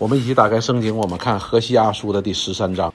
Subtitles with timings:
[0.00, 2.90] 我们一起打开圣经，我们看何西阿书的第十三章。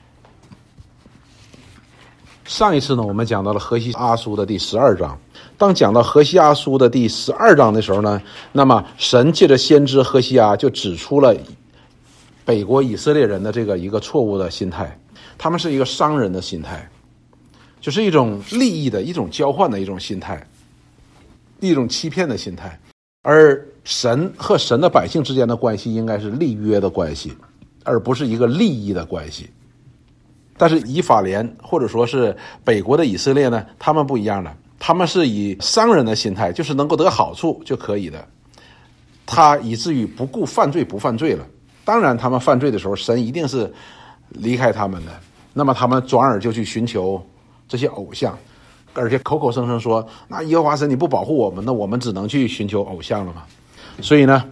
[2.44, 5.16] 上一次呢，我们讲到了何西阿书的第十二章。
[5.56, 11.32] 当讲到何西阿书的第十二章的时候呢，那么神借着先知何西阿就指出了
[12.44, 14.98] 北国以色列人的这个一个错误的心态，
[15.38, 16.90] 他们是一个商人的心态，
[17.80, 20.44] 就是一种利益的一种交换的一种心态，
[21.60, 22.76] 一种欺骗的心态。
[23.22, 27.32] 而神和神的百姓之间的关系应该是立约的关系，
[27.84, 29.48] 而不是一个利益的关系。
[30.58, 38.26] 但是以法莲或者说是北国的以色列呢，他们不一样的，他们是以商人的心态，就是能够得好处就可以的。
[39.24, 41.46] 他以至于不顾犯罪不犯罪了。
[41.84, 43.72] 当然，他们犯罪的时候，神一定是
[44.30, 45.12] 离开他们的。
[45.54, 47.24] 那么他们转而就去寻求
[47.68, 48.36] 这些偶像。
[48.94, 53.44] 而且口口声声说，那耶和华神你不保护我们，那我们只能去寻求偶像了嘛。
[54.00, 54.44] 所以呢，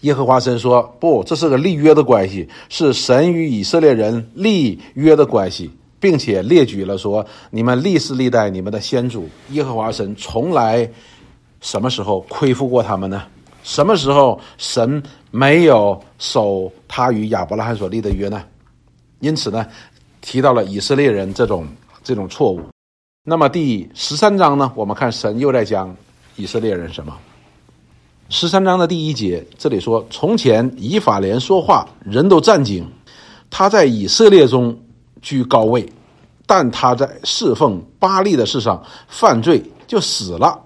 [0.00, 10.90] 耶和华神说不，这是个立约的关系，是神与以色列人立约的关系，并且列举了说，你们历世历代你们的先祖耶和华神从来
[11.60, 13.22] 什么时候亏负过他们呢？
[13.62, 18.42] 什么时候神没有守他与亚伯拉罕所立的约呢？
[19.20, 19.64] 因此呢，
[20.20, 21.64] 提到了以色列人这种
[22.02, 22.60] 这种错误。
[23.24, 24.72] 那么第十三章呢？
[24.74, 25.96] 我们看神又在讲
[26.34, 27.16] 以色列人什么？
[28.34, 32.82] 十三章的第一节，这里说：从前以法莲说话，人都战惊；
[33.50, 34.74] 他在以色列中
[35.20, 35.86] 居高位，
[36.46, 40.58] 但他在侍奉巴利的事上犯罪，就死了。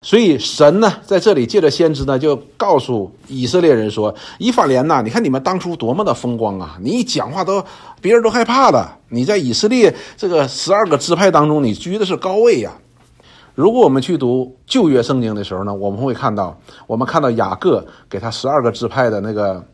[0.00, 6.78] 所以神呢，在这里借着先知呢，就告诉以色列人说：“以法莲呐，你看你们当初多么的风光啊！
[6.80, 7.62] 你一讲话都
[8.00, 8.90] 别人都害怕的。
[9.10, 12.72] 你在以色列这个十二个支派当中，你居的是高位呀。
[13.54, 19.64] 如果我们去读旧约圣经的时候呢，我们会看到，我们看到雅各给他十二个支派的那个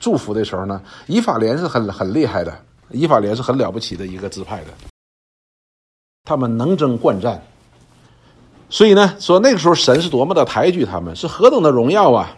[0.00, 2.56] 祝福的时候呢，以法莲是很很厉害的，
[2.90, 4.70] 以法莲是很了不起的一个支派的，
[6.24, 7.42] 他们能征惯战。”
[8.68, 12.36] 所以呢，说那个时候神是多么的抬举他们，是何等的荣耀啊！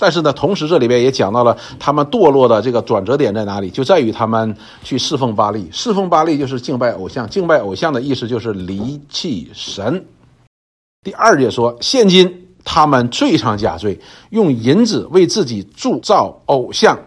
[0.00, 5.68] 但是呢，同时这里边也讲到了他们堕落的这个转折点在哪里，就在于他们去侍奉巴利。
[5.72, 10.02] 侍奉巴利就是敬拜偶像，敬拜偶像的意思就是离弃神。
[11.08, 13.98] 第二节说，现今他们罪上加罪，
[14.28, 16.98] 用银子为自己铸造偶像，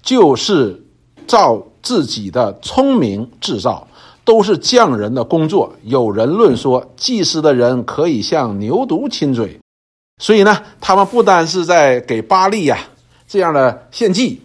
[0.00, 0.80] 就是
[1.26, 3.84] 照自己的聪明制造。
[4.24, 5.72] 都是匠人的工作。
[5.82, 9.58] 有人论说，祭司的人可以向牛犊亲嘴，
[10.22, 12.78] 所以呢，他们不单是在给巴利呀
[13.26, 14.40] 这样的献祭、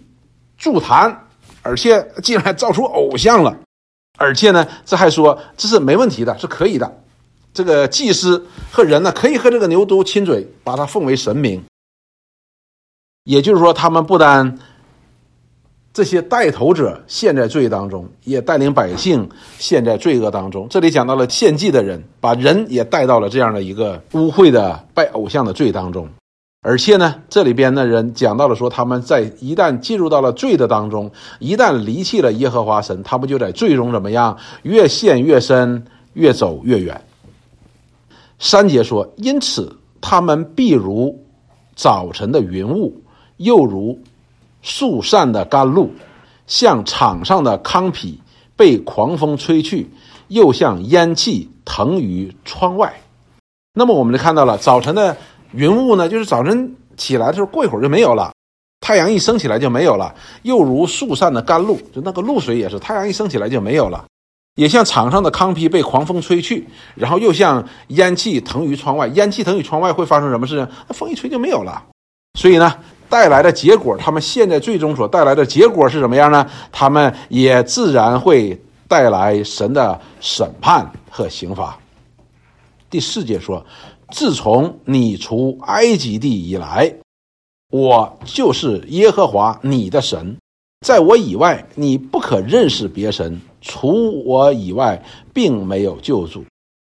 [0.57, 1.27] 祝坛，
[1.61, 3.55] 而且竟然造出偶像了，
[4.17, 6.91] 而且呢，这还说这是没问题的，是可以的。
[7.53, 11.63] 这个祭司和人呢，可以和这个牛犊亲嘴，把它奉为神明。
[13.23, 14.57] 也就是说，他们不单。
[15.93, 20.67] 这些带头者陷在罪当中，也带领百姓陷在罪恶当中。
[20.67, 26.09] 这里讲到了献祭的人，把人也带到了这样的一个污秽的拜偶像的罪当中。
[26.63, 34.35] 而且呢，这里边的人讲到了说，他们在一旦进入到了罪的当中，一旦离弃了耶和华神，他们就在罪中怎么样？
[34.63, 36.99] 越陷越深，越走越远。
[38.45, 41.17] 三节说，因此他们必如
[41.77, 43.01] 早晨的云雾，
[43.37, 43.97] 又如。
[44.61, 45.89] 树散的甘露，
[46.45, 48.19] 像场上的糠皮
[48.55, 49.89] 被狂风吹去，
[50.27, 52.93] 又像烟气腾于窗外。
[53.73, 55.15] 那么我们就看到了早晨的
[55.51, 58.31] 云雾呢，就是早晨起来的时候，过一会儿就没有了；
[58.79, 60.13] 太阳一升起来就没有了。
[60.43, 64.05] 又如树散的甘露，就那个露水也是，太阳一升起来就没有了。
[64.55, 69.07] 也像场上的糠皮被狂风吹去，然后又像烟气腾于窗外。
[69.07, 70.69] 烟气腾于窗外会发生什么事呢？
[70.87, 71.83] 那风一吹就没有了。
[72.39, 72.75] 所以呢？
[73.09, 76.49] 带来的结果，他们现在最终所带来的结果是什么样呢？
[76.71, 81.77] 他们也自然会带来神的审判和刑罚。
[82.89, 83.63] 第四节说
[84.09, 86.91] ：“自从你出埃及地以来，
[87.69, 90.35] 我就是耶和华你的神，
[90.83, 96.45] 在我以外你不可认识别神，除我以外并没有救助。”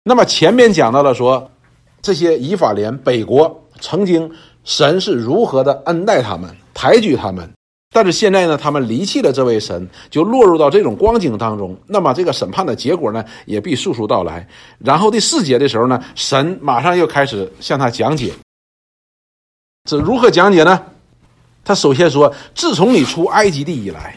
[0.06, 1.52] 那么前面讲到了说，
[2.02, 4.32] 这些以法莲北国曾经。
[4.66, 7.50] 神是如何的恩待他们、抬举他们，
[7.92, 11.76] 但是现在呢，他们离弃了这位神，就落入到这种光景当中。
[11.88, 14.48] 那么这个审判的结果呢，也必速速到来。
[14.78, 18.32] 然后第四节的时候呢，神马上又开始向他讲解。
[19.90, 20.86] 这如何讲解呢？
[21.64, 24.16] 他首先说：“自从你出埃及地以来，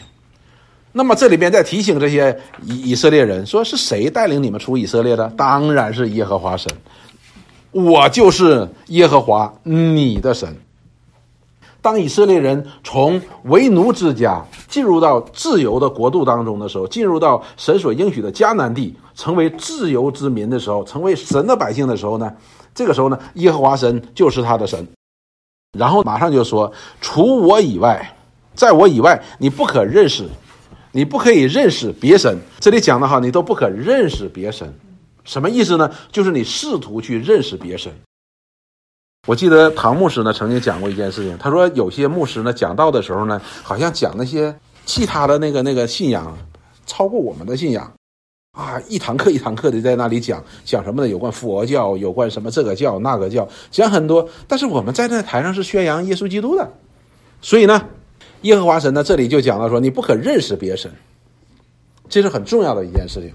[0.93, 5.27] 那么这里边在提醒这些以以色列人，说是谁带领你们出以色列的？
[5.35, 6.71] 当然是耶和华神。”
[7.73, 10.55] 我就是耶和华你的神。
[11.81, 22.31] 当以色列人从为奴之家进入到自由的国度当中的时候，进入到神所应许的迦南地，成为自由之民的时候，成为神的百姓的时候呢，
[22.75, 24.87] 这个时候呢，耶和华神就是他的神。
[25.77, 28.15] 然后马上就说：“除我以外，
[28.53, 30.29] 在我以外，你不可认识，
[30.93, 34.73] 你不可以认识别神。”这里讲的哈，你都不可认识别神，
[35.25, 35.91] 什么意思呢？
[36.13, 37.91] 就是你试图去认识别神。
[39.27, 44.55] 我记得唐牧师呢曾经讲过一件事情，他说有些牧师呢讲道的时候呢，好像讲那些
[44.85, 46.37] 其他的那个那个信仰，
[46.85, 47.91] 超过我们的信仰。
[48.51, 51.07] 啊，一堂课一堂课的在那里讲讲什么呢？
[51.07, 54.29] 有关佛教，有关什么这个教那个教，讲很多。
[54.47, 56.71] 但是我们在那台上是宣扬耶稣基督的，
[57.41, 57.89] 所以呢，
[58.43, 60.91] 耶和华神呢这里就讲到说，你不可认识别神，
[62.07, 63.33] 这是很重要的一件事情。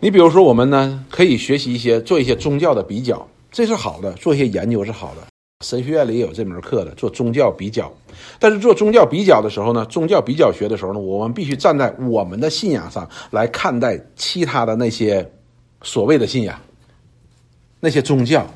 [0.00, 5.22] 你比如说，我们呢可以学习一些做一些宗教的比较，这是好的，做一些研究是好的。
[5.64, 7.92] 神学院里也有这门课的，做宗教比较。
[8.38, 15.28] 但是做宗教比较的时候呢，宗教比较学的时候呢，我们必须站在我们的信仰上来看待其他的那些
[15.82, 16.60] 所谓的信仰，
[17.80, 18.48] 那些宗教，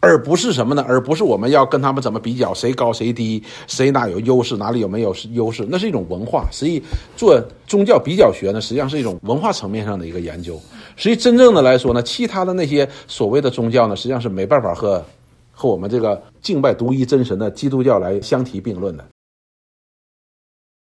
[0.00, 0.84] 而不是什么呢？
[0.88, 5.64] 而不是我们要跟他们怎么比较，谁高谁低，谁哪有优势，哪里有没有优势？
[5.68, 6.48] 那是一种文化。
[6.50, 6.82] 实际
[7.16, 10.60] 做宗教比较学呢，实际上是一种文化层面上的一个研究。
[10.96, 15.04] 实际真正的来说呢，其他的那些所谓的宗教呢，实际上是没办法和。
[15.52, 19.04] 和我们这个敬拜独一真神的基督教来相提并论的，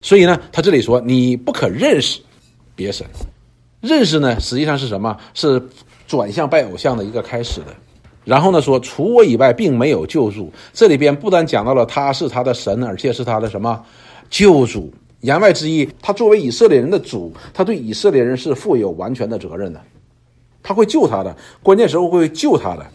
[0.00, 2.20] 所以呢，他这里说你不可认识
[2.74, 3.06] 别神，
[3.80, 5.16] 认识呢实际上是什么？
[5.34, 5.62] 是
[6.08, 7.66] 转向拜偶像的一个开始的。
[8.26, 13.82] 然后呢说除我以外并没有救助，这里边不但讲到了他是他的神，而且是他的什么
[14.28, 14.92] 救主。
[15.20, 19.80] 言外之意，他作为以色列人的主，他对以色列人是负有完全的责任的，
[20.62, 22.86] 他会救他的，关键时候会救他的。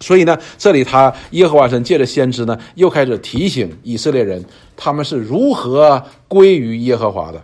[0.00, 4.44] 所以呢，这里他耶和华神借着先知呢，又开始提醒以色列人，
[4.76, 7.42] 他们是如何归于耶和华的，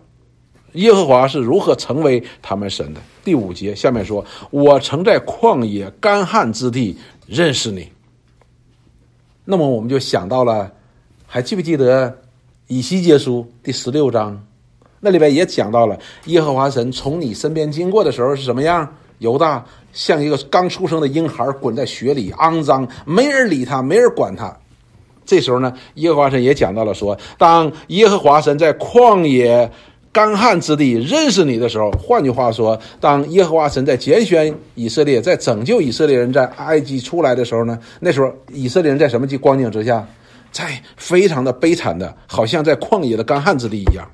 [0.72, 3.00] 耶和华是如何成为他们神的。
[3.24, 6.96] 第五节下面说：“我曾在旷野干旱之地
[7.26, 7.88] 认识你。”
[9.44, 10.70] 那么我们就想到了，
[11.26, 12.16] 还记不记得
[12.68, 14.40] 以西结书第十六章，
[15.00, 18.88] 那里边也讲到了耶和华神从你身边经过的时候是什么样？
[19.18, 24.52] 犹大像一个刚出生的婴孩，滚在雪里，肮脏，没人理他，没人管他。
[25.24, 29.70] 这时候呢，耶和华神也讲到了说：当耶和华神在旷野
[30.12, 40.06] 干旱之地认识你的时候，换句话说，当耶和华神在拣选以色列，在拯救以色列人在埃及出来的时候呢，那时候以色列人在什么光景之下？
[40.50, 44.06] 在非常的悲惨的，好像在旷野的干旱之地一样。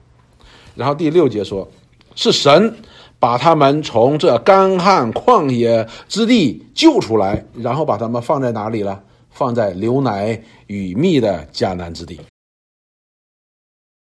[0.76, 1.68] 然后第六节说，
[2.14, 2.72] 是神。
[3.20, 9.02] 把他们从这干旱旷野之地救出来，然后把他们放在哪里了？
[9.28, 12.20] 放在流奶与蜜的迦南之地。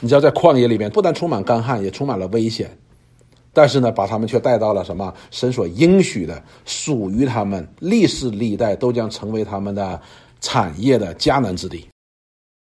[0.01, 2.71] 你知道，在旷野里面，不但充满干旱，也充满了危险，
[3.53, 5.13] 但是呢，把他们却带到了什么？
[5.33, 10.01] 神所应许的，属于他们历世历代都将成为他们的
[10.41, 11.85] 产业的迦南之地。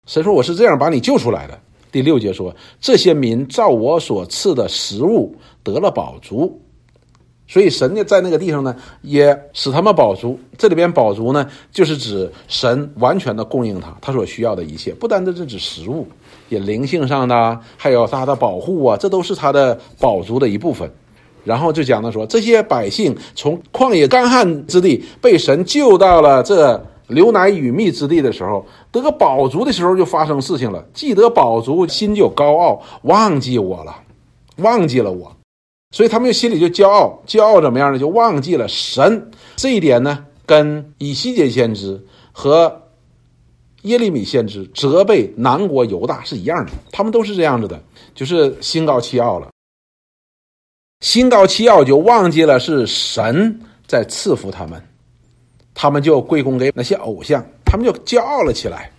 [0.08, 1.56] 神说：“我是这样把你救出来的。”
[1.92, 6.60] 第六节说：“这些民照我所赐的食物得了饱足，
[7.46, 10.40] 所以神呢在那个地方呢也使他们饱足。
[10.58, 16.08] 这里边饱足呢，就是指神完全的供应他他所需要的一切，不单单是指食物，
[16.52, 20.88] 也灵性上的，还有他的保护啊，这都是他的宝足的一部分。
[21.44, 30.82] 然后就讲到说，这些百姓从旷野干旱之地被神救到了这。”流奶与蜜之地的时候，得宝足的时候就发生事情了。
[30.94, 33.94] 既得宝足，心就高傲，忘记我了，
[34.58, 35.30] 忘记了我，
[35.90, 37.20] 所以他们就心里就骄傲。
[37.26, 37.98] 骄傲怎么样呢？
[37.98, 39.30] 就忘记了神。
[39.56, 42.00] 这一点呢，跟以西结先知
[42.30, 42.81] 和
[43.82, 46.72] 耶利米先知责备南国犹大是一样的。
[46.90, 47.82] 他们都是这样子的，
[48.14, 49.48] 就是心高气傲了。
[51.00, 54.82] 心高气傲就忘记了是神在赐福他们。
[55.74, 58.90] 他们就归功给那些偶像，他们就骄傲了起来。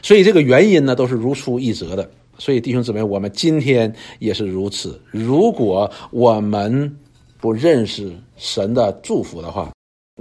[0.00, 2.08] 所以这个原因呢，都是如出一辙的。
[2.38, 5.00] 所以弟兄姊妹，我们今天也是如此。
[5.10, 6.96] 如果我们
[7.40, 9.70] 不认识神的祝福的话，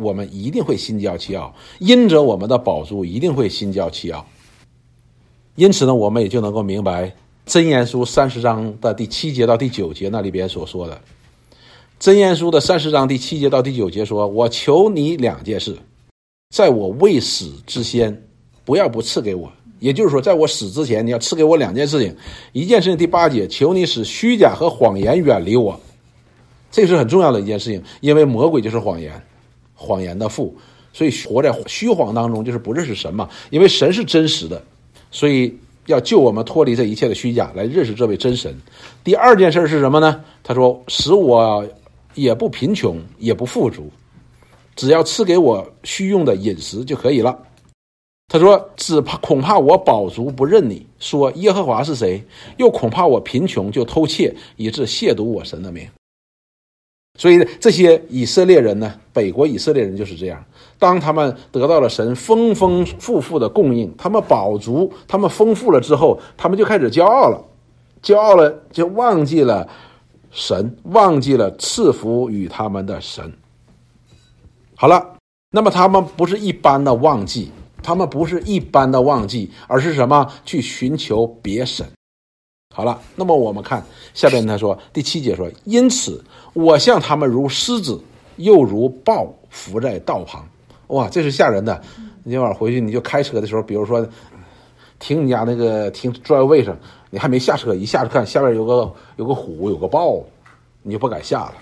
[0.01, 4.25] 我们一定会心骄气傲，因着我们的宝珠一定会心骄气傲。
[5.55, 7.05] 因此呢，我们也就能够明白
[7.46, 11.00] 《真言书》三十章的第七节到第九节那里边所说的。
[12.00, 15.77] 真言书的三十章第七节到第九节说：“我求你两件事，
[16.50, 18.24] 在我未死之先，
[18.65, 19.51] 不要不赐给我。
[19.79, 22.15] 也就是说，在我死之前，你要赐给我两件事情。
[22.53, 25.79] 一件事情，第八节，求你使虚假和谎言远离我。
[26.72, 29.22] 这是很重要的一件事情，因为魔鬼就是谎言，
[29.81, 30.55] 谎言的父。
[30.93, 33.29] 所以活在虚谎当中就是不认识神嘛。
[33.50, 34.61] 因为神是真实的，
[35.09, 38.53] 所以要救我们脱离这一切的虚假，来认识这位真神。
[39.03, 40.23] 第二件事是什么呢？
[40.43, 41.65] 他说：“使我
[42.13, 43.89] 也不贫穷，也不富足，
[44.75, 47.39] 只要赐给我需用的饮食就可以了。”
[48.27, 52.21] 他说：“只怕恐怕我饱足不认你，说耶和华是谁？
[52.57, 55.88] 又恐怕我贫穷就偷窃，以致亵渎我神的名。”
[57.17, 60.43] 所以这些以色列人呢，北国以色列人就是这样。
[60.79, 67.43] 当他们得到了神丰丰富富的供应，他们饱足，他们丰富了之后，他们就开始骄傲了，
[68.01, 69.67] 骄傲了就忘记了
[70.31, 73.31] 神，忘记了赐福与他们的神。
[74.75, 75.17] 好了，
[75.51, 77.51] 那么他们不是一般的忘记。
[77.83, 80.31] 他们不是一般的忘记，而是什么？
[80.45, 81.83] 去寻求别神。
[82.73, 86.23] 好了，那么我们看下边，他说第七节说：“因此
[86.53, 88.01] 我向他们如狮子，
[88.37, 90.47] 又如豹伏在道旁。”
[90.87, 91.81] 哇，这是吓人的！
[92.23, 94.07] 你今晚回去你就开车的时候，比如说
[94.99, 96.77] 停你家那个停专位上，
[97.09, 100.21] 你还没下车，一下车看下边有个有个虎，有个豹，
[100.81, 101.53] 你就不敢下了。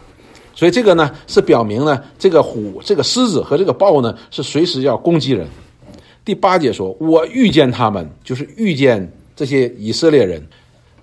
[0.53, 5.47] 所以这个呢，是表明呢，这个虎、这个狮子和这个豹呢，是随时要攻击人。
[6.25, 10.45] 第八节说：“我遇见他们，就是遇见这些以色列人，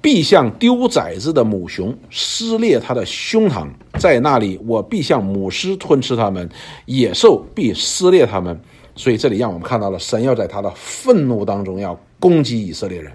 [0.06, 3.66] 必像丢崽子的母熊撕裂他的胸膛，
[3.98, 6.48] 在那里我必像母狮吞吃他们，
[6.84, 8.56] 野兽必撕裂他们。”
[8.94, 13.12] 所以这里让我们看到了神要在他的愤怒当中要攻击以色列人。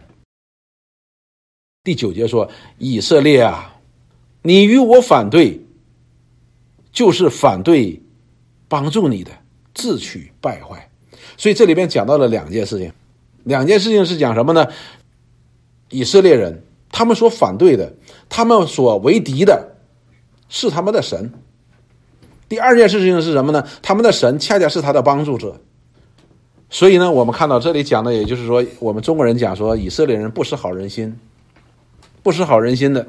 [1.85, 2.45] 第九节说
[2.77, 3.73] ：“以色列啊，
[4.41, 5.61] 你与我反对，
[6.91, 7.97] 就是反对
[8.67, 9.31] 帮助你的，
[9.73, 10.89] 自取败坏。”
[11.37, 12.91] 所以这里边讲到了两件事情，
[13.45, 14.67] 两件事情是讲什么呢？
[15.89, 17.93] 以色列人他们所反对的，
[18.29, 19.75] 他们所为敌的，
[20.49, 21.31] 是他们的神。
[22.49, 23.65] 第二件事情是什么呢？
[23.81, 25.55] 他们的神恰恰是他的帮助者。
[26.69, 31.17] 所以呢，我们看到这里讲的，也就是说，我们中国人讲说，以色列人不识好人心，
[32.23, 33.05] 不识好人心的，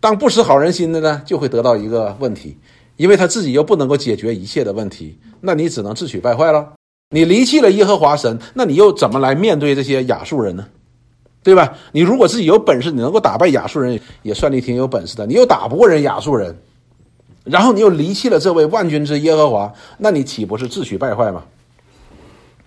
[0.00, 2.56] 当不识好人心的呢，就会得到一个问题，
[2.96, 6.72] 因为他自己又不能够解决一切的问题，那你只能自取败坏了。
[7.10, 10.66] 你离弃了耶和华神，那你又怎么来面对这些亚述人呢？
[11.44, 11.76] 对吧？
[11.92, 15.26] 你如果自己有本事，你能够打败亚述人，也算你挺有本事的。
[15.26, 16.56] 你又打不过人亚述人，
[17.44, 21.44] 然后你又离弃了这位万军之耶和华，那你岂不是自取败坏吗？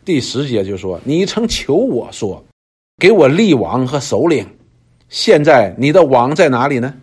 [0.06, 2.46] 第十节就说：“你曾求我说，
[2.98, 4.48] 给我立王和首领，
[5.10, 6.94] 现在你的王在哪里呢？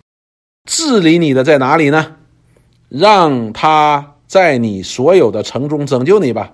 [0.70, 2.16] 治理你的在哪里呢？
[2.88, 6.52] 让他在你所有的城中拯救你吧。”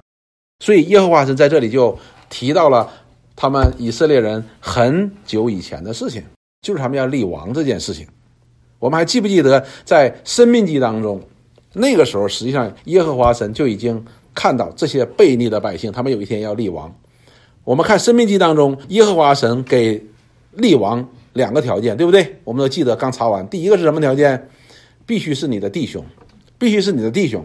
[0.65, 1.99] 所以耶和华神在这里就
[2.29, 2.91] 提到了
[3.41, 6.23] 他们以色列人很久以前的事情，
[6.61, 8.07] 就是他们要立王这件事情。
[8.79, 11.19] 我们还记不记得在生命记当中，
[11.73, 14.05] 那个时候实际上耶和华神就已经
[14.35, 16.95] 看到这些悖逆的百姓，他们有一天要立王。
[17.65, 20.05] 我们看生命记当中，耶和华神给
[20.53, 22.39] 立王两个条件，对不对？
[22.45, 24.51] 我们都记得刚查完，第一个是什么条件？
[25.07, 26.05] 必须是你的弟兄，
[26.59, 27.43] 必须是你的弟兄。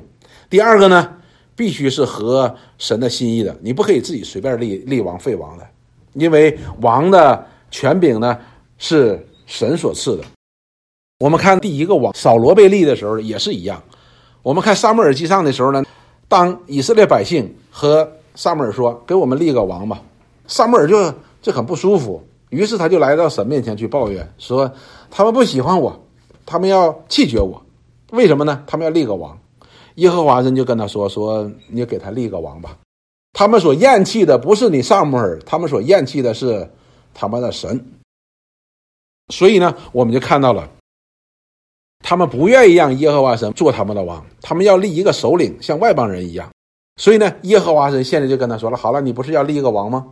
[0.49, 1.15] 第二个呢？
[1.55, 5.65] 必须是合神的心意的，你不可以自己随便立立王废王的，
[6.15, 8.37] 因为王的权柄呢
[8.77, 10.23] 是神所赐的。
[11.19, 13.81] 我们看第一个王扫罗被立的时候也是一样。
[14.41, 15.83] 我们看撒母耳记上的时候呢，
[16.27, 20.01] 当以色列百姓和撒母耳说：“给我们立个王吧。”
[20.45, 24.69] 撒母耳就就很不舒服，于是他就来到神面前去抱怨说
[25.09, 25.97] ：“他们不喜欢我，
[26.45, 27.63] 他们要弃绝我，
[28.11, 28.61] 为什么呢？
[28.67, 29.37] 他们要立个王。”
[29.95, 32.77] 耶和华人就跟他说：“说你给他立个王吧。
[33.37, 36.71] 他们所厌弃的不是你萨母尔，他们所厌弃的是
[37.13, 37.85] 他们的神。
[39.27, 40.69] 所以呢，我们就看到了，
[41.99, 46.49] 他们不愿意让耶和华神做他们的王，他们要立一个首领，像外邦人一样。
[46.95, 50.05] 所以呢，耶和华神现在就跟他说了：好了，你不是要立一个王吗？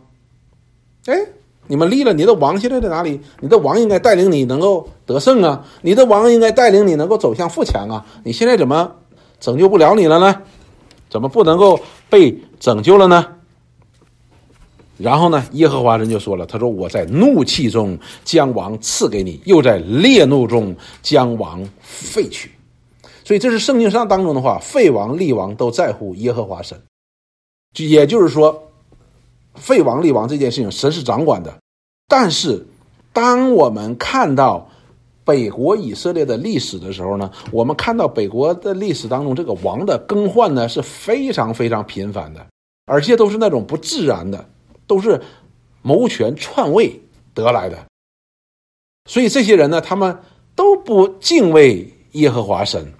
[1.06, 1.18] 哎，
[1.66, 3.18] 你们立了，你的王现在在哪里？
[3.40, 5.64] 你的王应该带领你能够得胜啊！
[5.80, 8.04] 你的王应该带领你能够走向富强啊！
[8.22, 8.96] 你现在怎么？”
[9.40, 10.42] 拯救不了你了呢？
[11.10, 11.78] 怎么不能够
[12.14, 13.26] 被拯救了呢？
[14.96, 15.44] 然后呢？
[15.50, 22.52] 耶和华人就说了：“他说我在怒气中将王赐给你，又在烈怒中将王废去。”
[23.24, 26.80] 所以这是圣经上当中的话，废王立王都在乎耶和华神。
[27.72, 28.62] 就也就是说，
[29.56, 31.52] 废王立王这件事情，神是掌管的。
[32.06, 32.64] 但是，
[33.12, 34.70] 当我们看到。
[35.24, 42.46] 北国以色列的历史的时候呢，我们看到北国的历史当中，这个王的更换呢是非常非常频繁的，
[42.86, 44.44] 而且都是那种不自然的，
[44.86, 45.20] 都是
[45.80, 47.00] 谋权篡位
[47.32, 47.78] 得来的。
[49.08, 50.18] 所以这些人呢，他们
[50.54, 52.92] 都不敬畏耶和华神，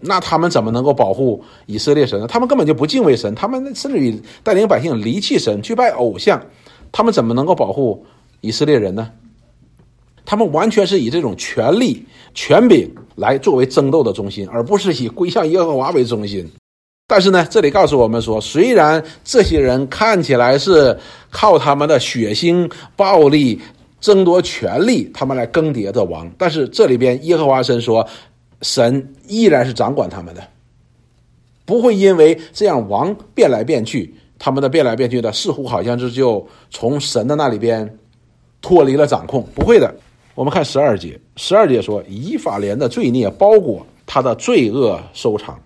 [0.00, 2.26] 那他们怎么能够保护以色列神呢？
[2.26, 6.40] 他们根本就不敬畏神，他们甚至于带领百姓离弃神，去拜偶像，
[6.92, 8.06] 他们怎么能够保护
[8.40, 9.10] 以色列人呢？
[10.26, 12.04] 他们完全是以这种权力、
[12.34, 16.46] 权柄来作为争斗的中心，而不是以归向耶和华为中心。
[17.06, 20.98] 但是呢，这里告诉我们说，虽然这些人看起来是
[21.30, 23.60] 靠他们的血腥、暴力
[24.00, 28.04] 争夺权力，他们来更迭的王，但是这里边耶和华神说，
[28.62, 30.42] 神依然是掌管他们的，
[31.64, 37.98] 不会因为这样王变来变去，他们的变来变去的似乎好像是就从神的那里边
[38.60, 39.94] 脱离了掌控，不会的。
[40.36, 45.58] 我们看十二节，十二节说以法莲的罪孽包裹他的罪恶收场，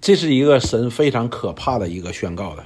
[0.00, 2.64] 这是一个神非常可怕的一个宣告的。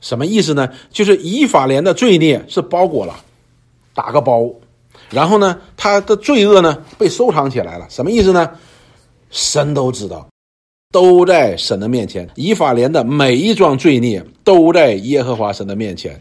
[0.00, 0.72] 什么意思呢？
[0.90, 3.24] 就是以法莲的罪孽是包裹了，
[3.94, 4.48] 打个包，
[5.10, 7.86] 然后呢，他的罪恶呢被收藏起来了。
[7.90, 8.48] 什么意思呢？
[9.30, 10.28] 神都知道，
[10.92, 16.20] 都在神的面前，以法莲的每一桩罪孽都在耶和华神的面前。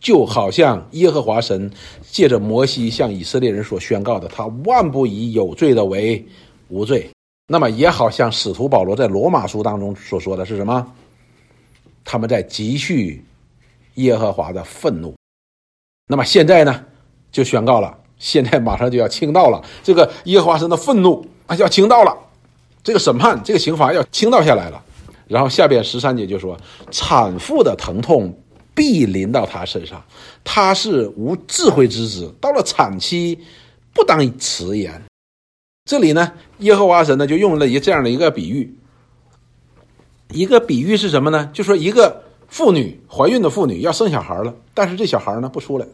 [0.00, 1.70] 就好像耶和华神
[2.02, 6.26] 借着摩西向以色列人所宣告的，他万不以有罪的为
[6.68, 7.08] 无罪。
[7.46, 10.90] 那么也好像使徒保罗在罗马书当中所说的是什么？
[12.04, 13.22] 他们在积蓄
[13.96, 15.14] 耶和华的愤怒。
[16.08, 16.82] 那么现在呢，
[17.30, 22.16] 就宣告了，现在马上就要倾倒了，这个耶和华神的愤怒啊要倾倒了，
[22.82, 24.82] 这个审判，这个刑罚要倾倒下来了。
[25.28, 26.56] 然后下边十三节就说，
[26.90, 28.34] 产妇的疼痛。
[28.80, 30.02] 必临到他身上，
[30.42, 33.38] 他是无智慧之子，到了产期，
[33.92, 35.02] 不当迟言。
[35.84, 38.74] 这里呢，耶和华神呢就用了一这样的一个比喻，
[40.30, 41.50] 一个比喻是什么呢？
[41.52, 45.86] 就说一个妇女怀孕的妇女要生小孩了，但是这小孩呢不出来，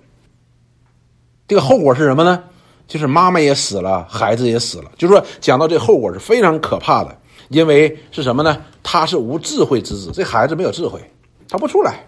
[1.49, 2.45] 这个后果是什么呢？
[2.87, 4.93] 就是妈妈也死了，孩子也死了。
[4.97, 8.65] 就是说，讲到这后果是非常可怕的，因为是什么呢？
[8.81, 11.01] 他是无智慧之子，这孩子没有智慧，
[11.49, 12.07] 他不出来。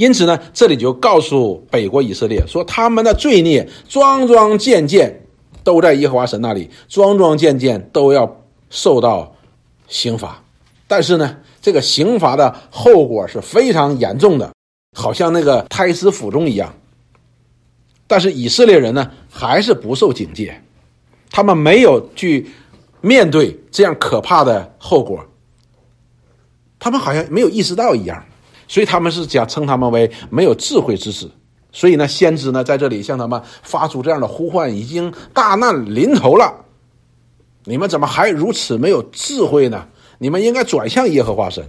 [0.00, 5.26] 因此呢，这里就告诉北国以色列说，他们的罪孽桩桩件件
[5.62, 9.30] 都在耶和华神那里，桩桩件件都要受到
[9.88, 10.42] 刑罚。
[10.88, 14.50] 但是呢，这个刑罚的后果是非常严重的，
[14.96, 16.74] 好像那个胎死腹中一样。
[18.06, 20.58] 但是以色列人呢，还是不受警戒，
[21.30, 22.50] 他们没有去
[23.02, 25.22] 面对这样可怕的后果，
[26.78, 28.24] 他们好像没有意识到一样。
[28.70, 31.28] 所以他们是讲称他们为没有智慧之子，
[31.72, 36.54] 所以呢，先知呢在这里向他们发出这样的呼唤：已经大难临头了，
[37.64, 39.84] 你们怎么还如此没有智慧呢？
[40.18, 41.68] 你们应该转向耶和华神。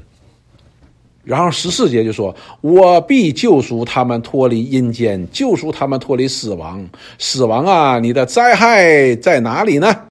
[1.24, 6.88] 然后十四节就说：“我必救赎他们脱离阴间，救赎他们脱离死亡。
[7.18, 10.04] 死亡啊，你的灾害在哪里呢？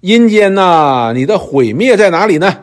[0.00, 2.60] 阴间呐，你的毁灭在哪里呢？”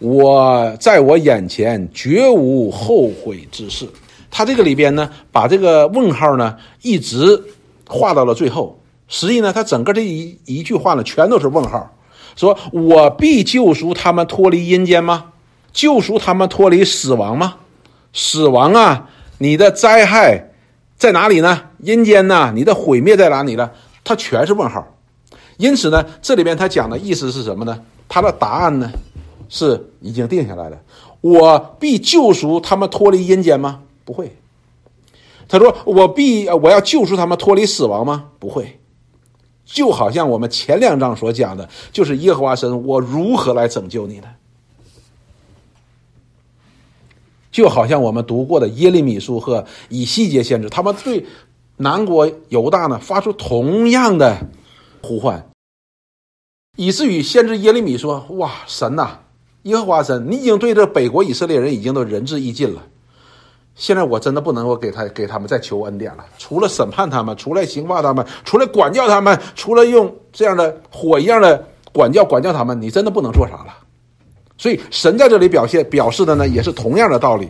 [0.00, 3.88] 我在我眼前绝无后悔之事。
[4.30, 7.42] 他这个里边呢，把这个问号呢一直
[7.86, 8.80] 画到了最后。
[9.08, 11.96] 实际呢，他整个这一一句话呢，全都是问号。
[12.36, 15.32] 说我必救赎他们脱离阴间吗？
[15.72, 17.56] 救赎他们脱离死亡吗？
[18.12, 19.08] 死亡啊，
[19.38, 20.52] 你的灾害
[20.96, 21.62] 在哪里呢？
[21.78, 23.70] 阴间呐，你的毁灭在哪里呢？
[24.02, 24.86] 它全是问号。
[25.58, 27.78] 因此呢，这里边他讲的意思是什么呢？
[28.08, 28.90] 他的答案呢？
[29.50, 30.80] 是已经定下来了，
[31.20, 33.82] 我必救赎他们脱离阴间吗？
[34.06, 34.34] 不会。
[35.48, 38.30] 他说我必我要救赎他们脱离死亡吗？
[38.38, 38.78] 不会。
[39.64, 44.28] 就好像我们前两章所讲的，就是耶和华神，我如何来拯救你呢？
[47.52, 51.26] 就好像我们读过的耶利米书和以西结先知，他们对
[51.78, 54.46] 南国犹大呢发出同样的
[55.02, 55.48] 呼唤，
[56.76, 59.18] 以至于先知耶利米说：“哇，神呐！”
[59.62, 62.82] 耶和华神，你已经对这北国以色列人已经都仁至义尽了，
[63.74, 66.24] 现在我真的不能够给他给他们再求恩典了。
[66.38, 73.76] 除了审判他们，除了刑罚他们，除了管教他们，除了用这样的火一样的管教管教他们，你真的不能做啥了。
[74.56, 77.48] 所以神在这里表现表示的呢，也是同样的道理。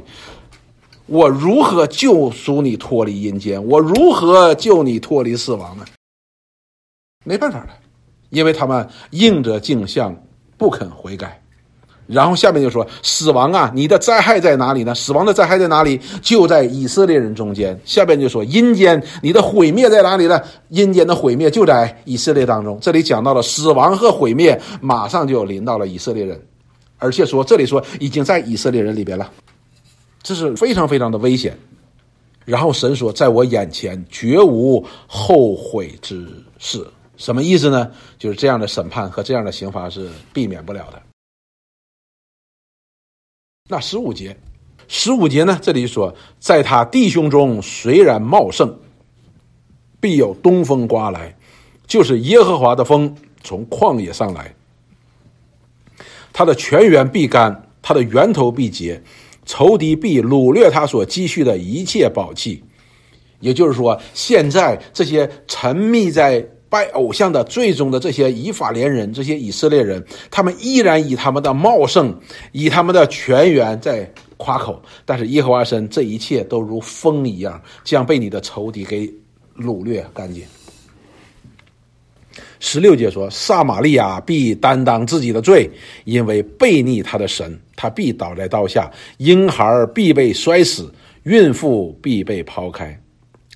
[1.06, 3.64] 我如何救赎你脱离阴间？
[3.66, 5.84] 我如何救你脱离死亡呢？
[7.24, 7.70] 没办法了，
[8.30, 10.14] 因为他们应着镜像，
[10.56, 11.42] 不肯悔改。
[12.10, 14.92] 然后下面就说死亡啊，你的灾害在哪里呢？
[14.94, 16.00] 死亡的灾害在哪里？
[16.20, 17.78] 就在以色列人中间。
[17.84, 20.42] 下边就说阴间，你的毁灭在哪里呢？
[20.70, 22.76] 阴间的毁灭就在以色列当中。
[22.80, 26.40] 这里讲到了死亡和毁灭，马上就临到了以色列人，
[26.98, 29.30] 而且说这里说已经在以色列人里边了，
[30.22, 31.56] 这是非常非常的危险。
[32.44, 36.26] 然后神说，在我眼前绝无后悔之
[36.58, 36.84] 事。
[37.16, 37.88] 什么意思呢？
[38.18, 41.00] 就是这样的审判和这样的刑罚是避免不了的。
[43.72, 44.36] 那十五节，
[44.88, 45.56] 十五节呢？
[45.62, 48.76] 这里说，在他弟兄中虽然茂盛，
[50.00, 51.36] 必有东风刮来，
[51.86, 54.52] 就是耶和华的风从旷野上来，
[56.32, 59.00] 他的泉源必干，他的源头必结，
[59.46, 62.64] 仇敌必掳掠他所积蓄的一切宝器。
[63.38, 66.44] 也就是说，现在这些沉迷在。
[66.70, 72.16] 拜偶像的最终的这些以法连人，这些以色列人，他们依然以他们的茂盛，
[72.52, 74.80] 以他们的泉源在夸口。
[75.04, 79.12] 但是耶和华神，这一切都如风一样，将被你的仇敌给
[79.58, 80.44] 掳掠干净。
[82.60, 85.68] 十六节说：撒玛利亚必担当自己的罪，
[86.04, 90.88] 因为背逆他的神，他必倒在刀下，婴孩必被摔死，
[91.24, 92.96] 孕妇必被抛开。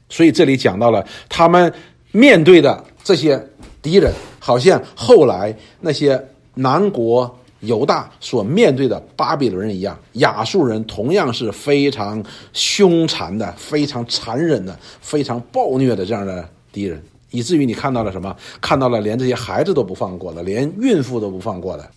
[0.09, 1.73] 所以这里讲到了他们
[2.11, 2.85] 面对的。
[3.05, 3.41] 这些
[3.81, 6.21] 敌人好像后来那些
[6.55, 18.35] 南国犹大所面对的巴比伦人一样，亚述人同样是非常凶残的、非常残忍的、非常暴虐的这样的敌人，以至于你看到了什么？
[18.61, 21.89] 看到了连这些孩子都不放过了，连孕妇都不放过了。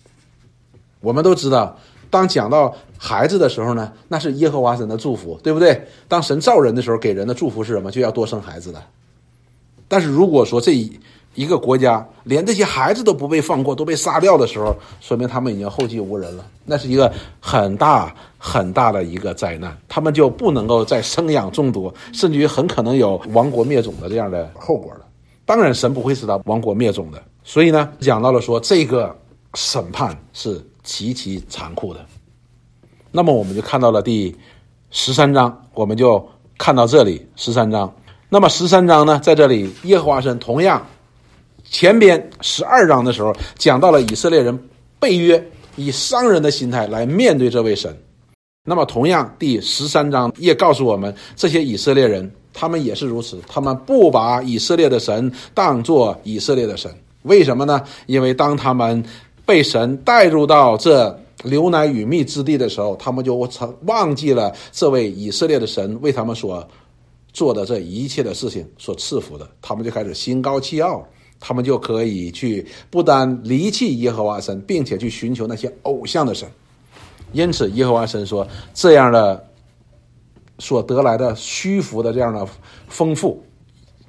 [1.00, 1.78] 我们都知道，
[2.10, 5.80] 当讲到孩子的时候呢，那是耶和华神的祝福，对不对？
[6.08, 7.90] 当神造人的时候，给人的祝福是什么？
[7.90, 8.82] 就要多生孩子的。
[9.88, 10.74] 但是如果说这
[11.34, 16.44] 一个国家连这些孩子都不被放过，都被杀掉的时候，说明他们已经后继无人了。
[16.64, 25.00] 那是一个很大很大的一个灾难，他们就不能够再生养众多，甚至于很可能有亡国灭种的这样的后果了。
[25.46, 27.22] 当然，神不会使他亡国灭种的。
[27.42, 29.16] 所以呢，讲到了说这个
[29.54, 32.04] 审判是极其残酷的。
[33.10, 34.36] 那么，我们就看到了第
[34.90, 37.90] 十三章，我们就看到这里十三章。
[38.30, 40.86] 那么十三章呢，在这里耶和华神同样，
[41.64, 44.58] 前边十二章的时候讲到了以色列人
[45.00, 45.42] 背约，
[45.76, 47.96] 以商人的心态来面对这位神。
[48.66, 56.94] 那么同样第十三章也告诉我们，这些以色列人他们也是如此，他们不把以色列的神当作以色列的神。
[57.22, 57.82] 为什么呢？
[58.04, 59.02] 因为当他们
[59.46, 66.62] 被神带入到这流奶与蜜之地的时候，他们就曾忘记了这位以色列的神为他们所。
[67.32, 71.06] 做的这一切的事情所赐福的，他们就开始心高气傲，
[71.38, 76.48] 他们就可以去不单离弃耶和华神，并且去寻求那些偶像的神。
[77.32, 79.46] 因此，耶和华神说：“这样的
[80.58, 82.48] 所得来的虚浮的这样的
[82.88, 83.44] 丰富，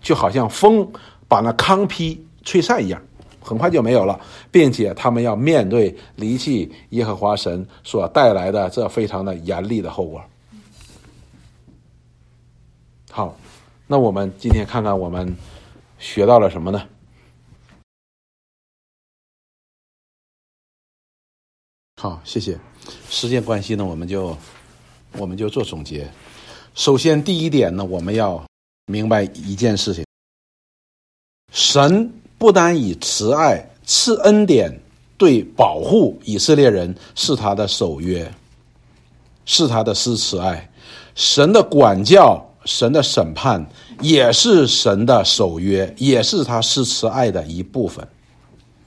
[0.01, 0.89] 就好像风
[1.27, 3.01] 把那糠坯吹散一样，
[3.41, 4.17] 很快就没有了，
[4.49, 10.21] 并且他们要面对离弃耶和华神所带来的这非常的严厉的后果。”
[13.11, 13.35] 好，
[13.87, 15.35] 那我们今天看看我们
[15.97, 16.87] 学到了什么呢？
[21.99, 22.57] 好，谢谢。
[23.09, 24.37] 时间关系呢，我们就
[25.13, 26.09] 我们就做总结。
[26.75, 28.45] 首先，第一点呢，我们要
[28.85, 30.05] 明白一件事情：
[31.51, 34.71] 神不单以慈爱赐恩典，
[35.17, 38.31] 对保护以色列人是他的守约，
[39.45, 40.71] 是他的施慈爱，
[41.15, 42.45] 神的管教。
[42.65, 43.65] 神的审判
[44.01, 48.07] 也是神的守约，也是他施慈爱的一部分。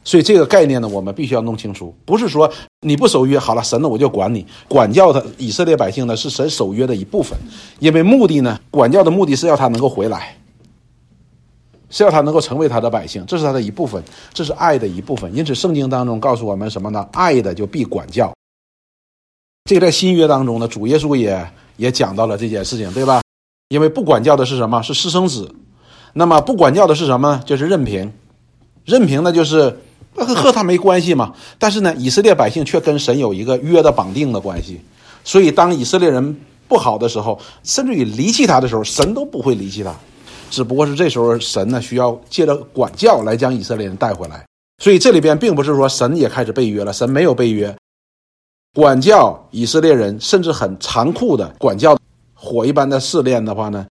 [0.05, 1.95] 所以这个概念呢，我们必须要弄清楚。
[2.05, 7.39] 不是说你不守约好了，神呢我就管你，管教他以色列百姓呢是神守约的一部分。
[7.79, 10.37] 因为目的呢，管教的目的是要他能够回来，
[11.89, 14.03] 是要他能够成为他的百姓，这是他的一部分，
[14.35, 15.33] 这是爱的一部分。
[15.33, 17.09] 因此，圣经当中告诉我们什么呢？
[17.13, 18.33] 爱的就必管教。
[19.71, 23.22] 这个在新约当中呢，主耶稣也也讲到了这件事情，对吧？
[23.73, 24.83] 因为不管教的是什么？
[24.83, 25.51] 是私生子。
[26.13, 27.43] 那么不管教的是什么呢？
[27.47, 28.13] 就是任凭。
[28.85, 29.75] 任凭呢，就是
[30.15, 31.33] 和他没关系嘛。
[31.59, 34.79] 但是呢，以色列百姓却跟神有一个约的绑定的关系。
[35.25, 36.37] 所以，当以色列人
[36.69, 39.95] 不好的时候，甚至于离弃他的时候，神都不会离弃他。
[40.51, 44.45] 只不过是这时候，神呢需要借着管教来将以色列人带回来。
[44.83, 47.75] 所以这里边并不是说神也开始被约了，神没有被约。
[48.75, 51.97] 管教以色列人，甚至很残酷的管教。
[52.45, 53.87] 火一般的试炼的话呢，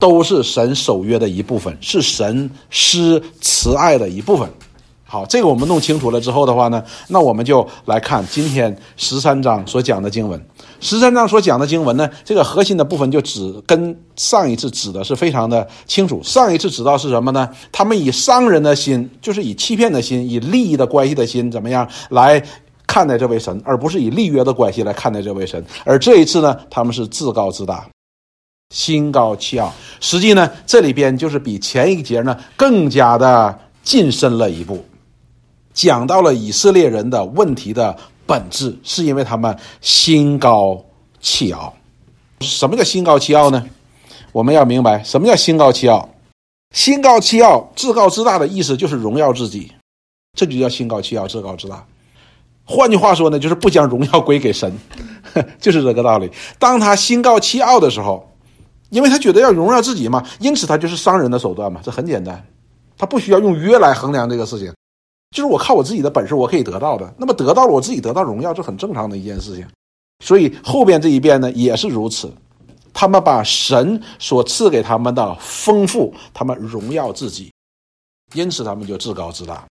[0.00, 4.50] 都是神守约的一部分，是神施慈爱的一部分。
[5.04, 10.44] 好，这个我们弄清楚了之后的话呢，那我们就来看今天十三章所讲的经文。
[10.80, 16.20] 十三章所讲的经文呢，这个核心的部分就指跟上一次指的是非常的清楚。
[16.24, 17.48] 上一次指到是什么呢？
[17.70, 22.42] 他们以商人的心，就是以欺骗的心，以利益的关系的心，怎么样来？
[22.88, 25.64] 看待这位神，而不是以立约的关系来看待这位神。
[25.84, 27.86] 而这一次呢，他们是自高自大，
[28.74, 29.72] 心高气傲。
[30.00, 34.82] 实际呢，这里边就是比前一节呢更加的近身了一步，
[35.72, 37.96] 讲到了以色列人的问题的
[38.26, 40.82] 本质，是因为他们心高
[41.20, 41.72] 气傲。
[42.40, 43.64] 什么叫心高气傲呢？
[44.32, 46.08] 我们要明白什么叫心高气傲。
[46.74, 49.72] 心高气傲、自高自大的意思就是荣耀自己，
[50.36, 51.84] 这就叫心高气傲、自高自大。
[52.68, 54.70] 换句话说呢，就是不将荣耀归给神，
[55.58, 56.30] 就是这个道理。
[56.58, 58.30] 当他心高气傲的时候，
[58.90, 62.46] 因为他觉得要荣耀自己嘛，因此他就是伤人的手段嘛，这很简单。
[62.98, 64.70] 他不需要用约来衡量这个事情，
[65.30, 67.10] 就是我靠我自己的本事我可以得到的。
[67.16, 69.66] 那么得到了我自己得到荣耀，这很正常的一件事情。
[70.22, 72.30] 所以后边这一遍呢也是如此。
[72.92, 77.52] 他们把神所赐给他们的丰富，他们荣耀自己，
[78.34, 79.64] 因此他们就自高自大。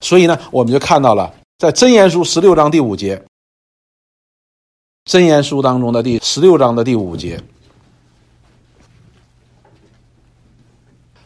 [0.00, 3.24] 所以呢，我们就看到了在箴言书十六章第五节，
[5.06, 7.42] 箴言书当中的第十六章的第五节，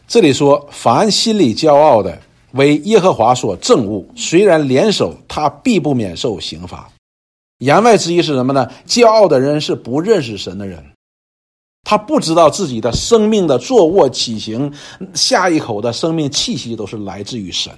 [0.07, 2.17] 这里说：“凡心里骄傲的，
[2.53, 6.89] 为耶和华所憎恶，虽然联手，他必不免受刑罚。”
[7.59, 8.71] 言外之意是什么呢？
[8.87, 10.81] 骄傲的人是不认识神的人，
[11.83, 14.73] 他不知道自己的生命的坐卧起行，
[15.13, 17.73] 下一口的生命气息都是来自于神。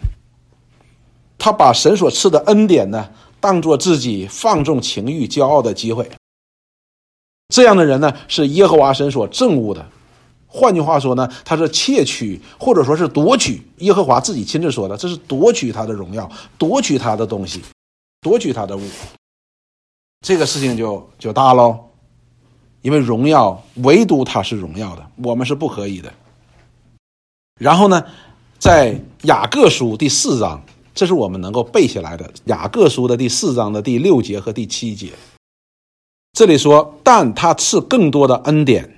[1.44, 3.10] 他把神所赐的恩典呢，
[3.42, 6.10] 当做自己放纵情欲、骄傲的机会。
[7.54, 9.86] 这样的人呢，是耶和华神所憎恶的。
[10.48, 17.62] 换句话说呢，他是窃取或者说是夺取耶和华自己亲自说的，这是夺取他的荣耀，夺取他的东西，
[18.22, 18.82] 夺取他的物。
[20.26, 21.78] 这个事情就就大喽，
[22.84, 26.14] 因为荣耀唯独他是荣耀的，我们是不可以的。
[27.60, 28.02] 然后呢，
[28.58, 32.30] 在雅各书第四章，这是我们能够背下来的。
[32.46, 35.10] 雅各书的第四章的第六节和第七节，
[36.34, 38.98] 这里说：“但他赐更多的恩典，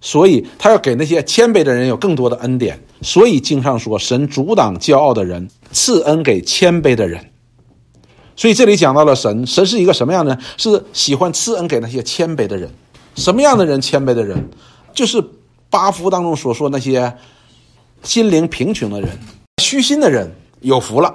[0.00, 2.80] 所以他要给那些谦卑的人有更多的恩典。
[3.02, 7.32] 所以经上说，神阻挡骄傲的人，赐恩给谦卑的人。”
[8.36, 10.42] 所以这里讲到了神，神是一个什么样的人？
[10.58, 12.70] 是喜欢赐恩给那些谦卑的人。
[13.14, 14.50] 什么样的人谦卑的人？
[14.92, 15.24] 就是
[15.70, 17.16] 八福当中所说那些
[18.02, 19.10] 心灵贫穷的人、
[19.62, 20.30] 虚心的人，
[20.66, 21.14] 有福了。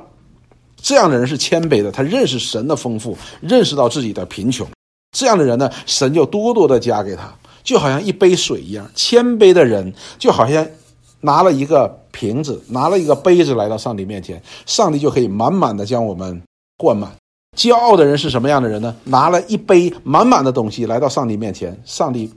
[0.77, 4.67] 这样的人是谦卑的，他认识神的丰富，认识到自己的贫穷。
[5.15, 8.89] 这样的人呢，神就多多的加给他，就好像一杯水一样。
[8.95, 10.65] 谦卑的人就好像
[11.19, 16.41] 拿了一个瓶子，拿了一个杯子来到上帝面前，上帝就可以满满的将我们。
[16.77, 17.11] 灌满，
[17.55, 18.95] 骄傲的人是什么样的人呢？
[19.03, 22.33] 拿了一杯满满的东西来到上帝面前，上帝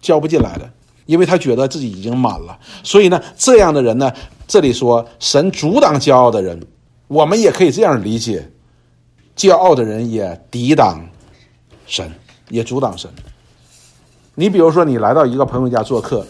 [0.00, 0.68] 浇不进来的，
[1.10, 2.56] 因为他觉得自己已经满了。
[2.84, 4.12] 所以呢，这样的人呢，
[4.46, 6.58] 这里说神阻挡骄傲的人，
[7.08, 8.48] 我们也可以这样理解：
[9.36, 11.04] 骄傲的人也抵挡
[11.86, 12.08] 神，
[12.48, 13.10] 也阻挡神。
[14.36, 16.24] 你比如说，你来到一个朋友家做客，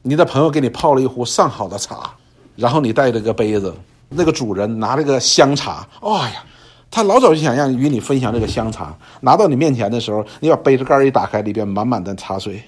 [0.00, 2.10] 你的朋友给你泡了一壶上好的茶，
[2.56, 3.74] 然后你带着个杯子。
[4.08, 6.42] 那个主人拿了个香茶，哎呀，
[6.90, 8.92] 他老早就想让与你分享这个香茶。
[9.20, 12.60] 拿到你面前的时候，你把杯子盖一打开，里边满满的茶水，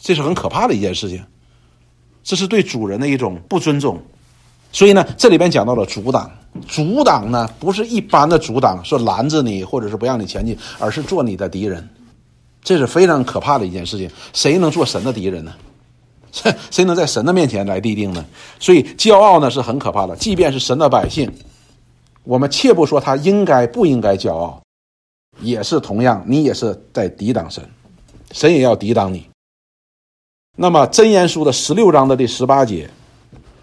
[0.00, 1.22] 这是很可怕的一件事情。
[2.22, 4.00] 这是对主人的一种不尊重。
[4.70, 6.30] 所以呢，这里边讲到了阻挡，
[6.66, 11.88] 阻挡呢不是一般的阻挡，说拦着你或者是不让你前进，而是做你的敌人。
[12.62, 14.10] 这是非常可怕的一件事情。
[14.34, 15.54] 谁能做神的敌人呢？
[16.70, 18.22] 谁能在神的面前来立定呢？
[18.60, 20.14] 所以骄傲呢是很可怕的。
[20.16, 21.32] 即便是神的百姓，
[22.24, 24.60] 我们切不说他应该不应该骄傲，
[25.40, 27.66] 也是同样，你也是在抵挡神，
[28.32, 29.26] 神也要抵挡你。
[30.60, 32.90] 那么真言书的十六章的第十八节，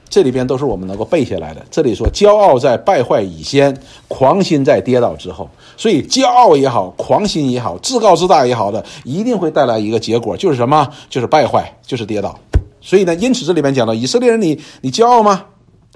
[0.08, 1.62] 这里边都是我们能够背下来的。
[1.70, 3.78] 这里说，骄傲在败坏以先，
[4.08, 5.50] 狂心在跌倒之后。
[5.76, 10.88] 所以骄傲也好，狂心也好，自高自大也好的，一定会带来一个结果，就是什么？
[11.10, 12.40] 就是败坏，就是跌倒。
[12.80, 15.44] 所以呢，因此这里边讲到以色列人，你你骄傲吗？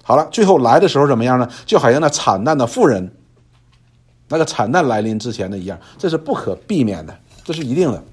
[0.03, 1.47] 好了，最后来的时候怎么样呢？
[1.65, 3.09] 就好像那惨淡的妇人，
[4.27, 8.03] 那个惨淡来临之前的一样，这是不可避免的，这是一定的，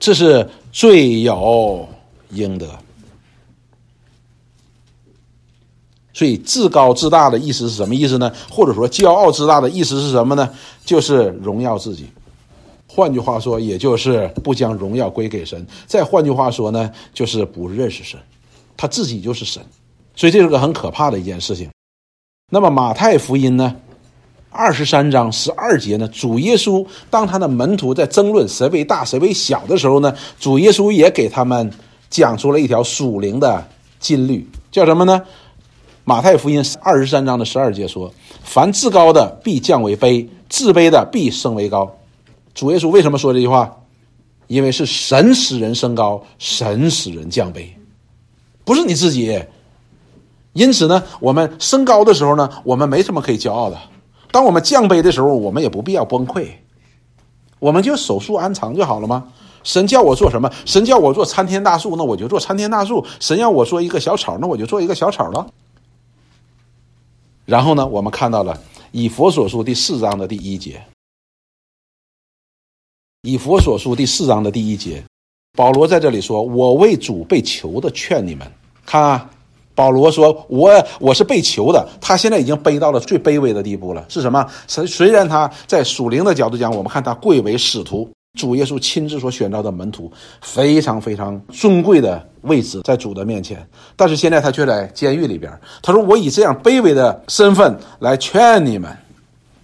[0.00, 1.86] 这是罪有
[2.30, 2.68] 应得。
[6.12, 8.32] 所以自高自大的意思是什么意思呢？
[8.50, 10.50] 或者说骄傲自大的意思是什么呢？
[10.84, 12.08] 就是荣耀自己。
[12.88, 15.64] 换句话说，也就是不将荣耀归给神。
[15.86, 18.18] 再换句话说呢，就是不认识神，
[18.76, 19.62] 他自己就是神，
[20.16, 21.70] 所以这是个很可怕的一件事情。
[22.50, 23.76] 那么马太福音呢，
[24.50, 31.70] 二十三章十二节呢，主耶稣当他的门徒在争论谁为大谁为小的时候呢，主耶稣也给他们
[32.10, 33.66] 讲出了一条属灵的
[33.98, 35.22] 金律，叫什么呢？
[36.04, 38.10] 马太福音二十三章的十二节说
[38.42, 41.94] ：“凡自高的必降为卑，自卑的必升为高。”
[42.54, 43.76] 主耶稣为什么说这句话？
[44.46, 47.66] 因为是神使人升高，神使人降卑。
[48.64, 49.44] 不是你自己。
[50.54, 53.76] 因此呢，我们升高的时候呢，我们没什么可以骄傲的；
[54.32, 56.48] 当我们降卑的时候，我们也不必要崩溃，
[57.58, 59.28] 我们就守树安藏就好了吗？
[59.68, 60.50] 神叫我做什么？
[60.64, 65.46] 神叫我做参天大树，那我就做参天大树；神要我做一个小草，那我就做一个小草了。
[67.44, 68.58] 然后呢，我们看到了
[68.92, 70.82] 以佛所书第四章的第一节，
[73.20, 75.04] 以佛所书第四章的第一节，
[75.52, 78.50] 保罗在这里说：“我为主被囚的，劝你们
[78.86, 79.30] 看啊。”
[79.76, 84.06] 保罗说：“我我是被囚的，他现在已经卑到了最卑微的地步了。
[84.08, 84.44] 是什么？
[84.66, 93.68] 虽虽然他在属灵的角度讲，我们看他贵为使徒，主耶稣亲自所选召的门徒，非常非常尊贵的位置在主的面前。
[93.96, 95.52] 但是现在他却在监狱里边。
[95.82, 98.96] 他说：‘我以这样卑微的身份来劝你们，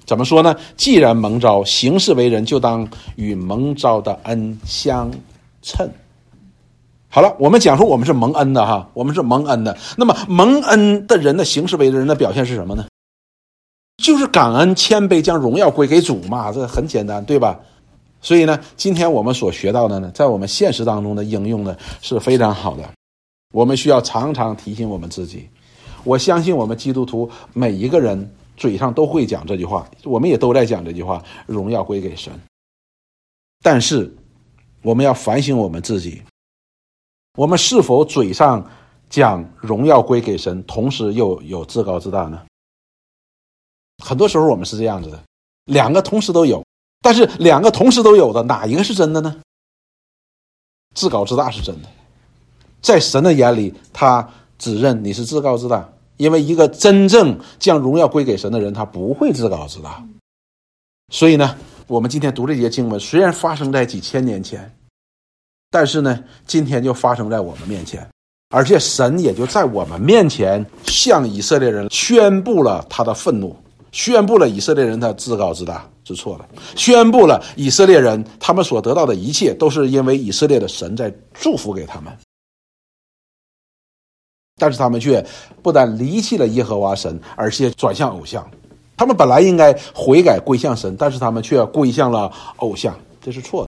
[0.05, 0.55] 怎么说呢？
[0.77, 5.11] 既然蒙召，行事为人就当与蒙召的恩相
[5.63, 5.89] 称。’”
[7.09, 9.79] 好了，我们讲说我们是蒙恩的哈，我们是蒙恩的。
[9.97, 12.85] 那么蒙恩的人的行事为人的表现是什么呢？
[14.03, 17.61] 就是感恩、谦卑，将荣耀归给主嘛，这很简单，对吧？
[18.25, 22.91] 所以呢，今天我们所学到的呢，在我们现实当中的应用呢是非常好的。
[23.53, 25.47] 我们需要常常提醒我们自己。
[26.05, 32.33] 我相信我们基督徒每一个人嘴上都会讲这句话，我们也都在讲这句话：荣耀归给神。
[33.63, 34.11] 但是
[34.81, 36.23] 我们要反省我们自己。
[37.37, 38.67] 我们是否嘴上
[39.11, 42.41] 讲荣耀归给神，同时又有自高自大呢？
[44.03, 45.23] 很多时候我们是这样子的，
[45.67, 46.65] 两个同时都有，
[47.05, 49.37] 但是两个同时都有的哪一个是真的呢？
[50.95, 51.89] 自高自大是真的，
[52.81, 54.27] 在神的眼里，他
[54.59, 55.87] 只认你是自高自大，
[56.17, 60.03] 因为一个真正将荣耀归给神的人，他不会自高自大。
[61.13, 61.55] 所以呢，
[61.87, 64.75] 我们今天读这节经文，虽然发生在几千年前。
[65.71, 68.09] 但是呢，今天就发生在我们面前，
[68.49, 73.55] 而且神也就在我们面前向以色列人宣布了他的愤怒，
[73.93, 82.13] 宣布了以色列人他自高自大是错的，宣布了以色列人他们所得到的一切都是因为以色列的神在祝福给他们，
[84.57, 85.25] 但是他们却
[85.63, 88.49] 不但离弃了耶和华神，而且转向偶像，
[88.97, 93.69] 他们本来应该悔改归向神，但是他们却归向了偶像，这是错的。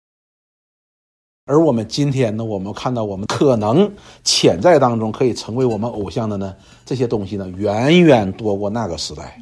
[1.48, 3.89] 而我们今天呢，我们看到我们可能
[4.24, 9.39] 潜在当中可以成为我们偶像的呢，这些东西呢，远远多过那个时代，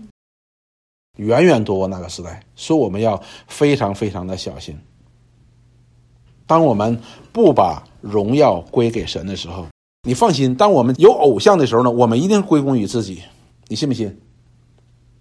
[1.17, 4.77] 远远多过那个时代，所以我们要非常非常的小心。
[6.45, 6.99] 当我们
[7.31, 9.67] 不把荣耀归给神的时候，
[10.03, 13.23] 你放心，当我们有偶像的时候呢，我们一定归功于自己，
[13.67, 14.19] 你信不信？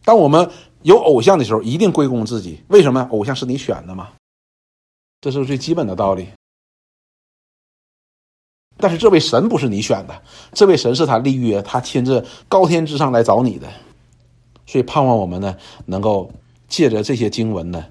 [0.05, 0.51] 当我们
[0.83, 2.61] 有偶像的时候，一定归功自己。
[2.69, 3.07] 为什么？
[3.13, 4.11] 偶像是你选的吗？
[5.21, 6.27] 这是最基本的道理。
[8.79, 13.73] 但是这位神不是你选的，这位神是他立约，他亲自高天之上来找你的，
[14.73, 15.55] 所以盼望我们呢
[15.85, 16.31] 能够
[16.67, 17.85] 借着这些经文呢，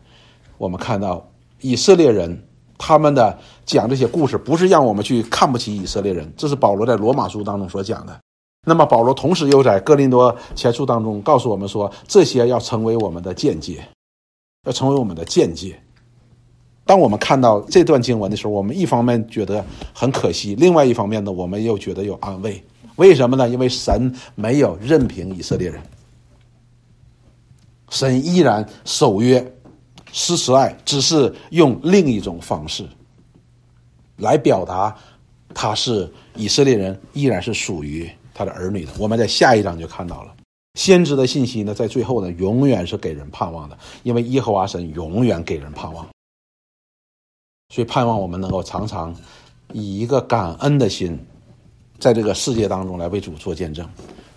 [0.57, 1.23] 我们看到
[1.59, 2.43] 以色列人
[2.75, 8.19] 他们的讲这些故事，不是让我们去看不起以色列人，这是保罗在罗马书当中所讲的。
[8.65, 13.87] 那么保罗同时又在哥林多前书当中告诉我们说，这些要成为我们的见解，
[14.65, 15.79] 要成为我们的见解。
[16.83, 19.63] 当我们看到这段经文的时候，我们一方面觉得
[19.93, 22.59] 很可惜，另外一方面呢，我们又觉得有安慰。
[22.95, 23.47] 为什么呢？
[23.47, 25.79] 因为神没有任凭以色列人，
[27.91, 29.53] 神依然守约、
[30.11, 32.87] 施慈爱，只是用另一种方式
[34.17, 34.95] 来表达
[35.53, 38.91] 他是以色列人，依然是属于他的儿女的。
[38.97, 40.33] 我们在下一章就看到了
[40.75, 46.07] 先知的信息呢，在最后呢，永远是给人盼望的，因为耶和华神永远给人盼望。
[47.73, 49.13] 所以盼望我们能够常常
[49.73, 51.19] 以一个感恩的心，
[51.99, 53.85] 在这个世界当中来为主做见证。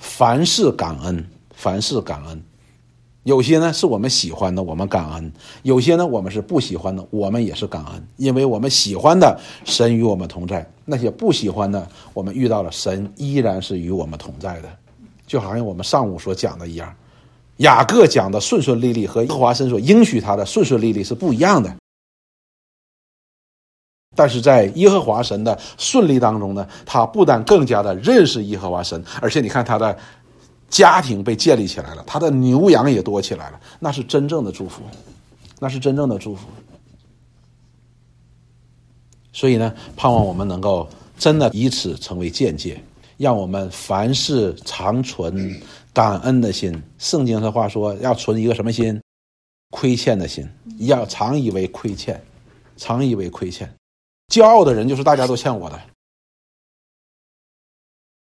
[0.01, 2.45] 凡事感恩，凡事感恩。
[3.25, 5.31] 有些呢是我们喜欢的，我们感恩；
[5.63, 8.09] 有些呢我们是不喜欢的，我们也是感恩。
[8.17, 14.69] 因为我们喜欢的神与我们同在，那些不喜欢的，我们遇到了神依然是与我们同在的。
[15.27, 16.94] 就好像我们上午所讲的一样，
[17.57, 21.75] 雅各讲的顺顺利利和耶和华神所应许他的顺顺利利是不一样的。
[24.17, 29.96] 但是在耶和华神的顺利当中呢，他不但更加的认识耶和华神，而且你看他的
[30.75, 34.83] 家庭被建立起来了，他的牛羊也多起来了，那是真正的祝福，
[35.60, 36.48] 那是真正的祝福。
[39.33, 42.83] 所以呢，盼望我们能够真的以此成为见解，
[43.16, 45.62] 让我们凡事常存
[45.92, 46.83] 感恩的心。
[46.98, 49.00] 圣经的话说，要存一个什么心？
[49.70, 50.44] 亏欠的心，
[50.81, 52.20] 要常以为亏欠，
[52.77, 53.72] 常以为亏欠。
[54.27, 55.81] 骄傲的人就是大家都欠我的，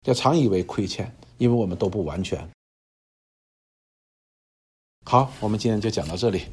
[0.05, 1.11] 要常以为亏欠，
[1.43, 2.49] 因为我们都不完全。
[5.05, 6.45] 好，我们今天就讲到这里。